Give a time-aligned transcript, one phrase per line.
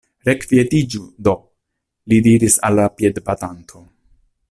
[0.27, 1.35] Rekvietiĝu do!
[2.13, 3.85] li diris al la piedbatanto.